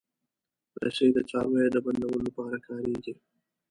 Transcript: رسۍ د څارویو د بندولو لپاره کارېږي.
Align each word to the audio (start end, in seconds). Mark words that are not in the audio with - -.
رسۍ 0.83 1.07
د 1.13 1.17
څارویو 1.29 1.73
د 1.73 1.77
بندولو 1.85 2.19
لپاره 2.27 2.57
کارېږي. 2.67 3.13